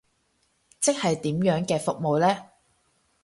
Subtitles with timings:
[0.79, 2.35] 即係點樣嘅服務呢？